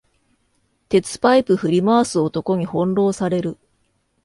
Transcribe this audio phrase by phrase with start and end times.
[0.89, 3.59] 鉄パイプ振り回す男に翻弄される